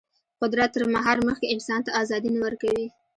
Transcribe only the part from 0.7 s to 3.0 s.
تر مهار مخکې انسان ته ازادي نه ورکوي.